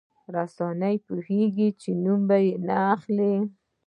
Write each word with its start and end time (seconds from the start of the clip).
رسنۍ 0.35 0.95
پوهېږي 1.05 1.69
چې 1.81 1.89
د 1.95 1.99
نومونه 2.03 2.25
به 2.29 2.37
نه 2.67 2.75
اخلي. 2.95 3.33